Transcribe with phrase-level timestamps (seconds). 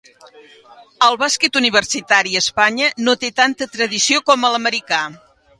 [1.07, 5.05] El bàsquet universitari a Espanya no té tanta tradició com l'americà.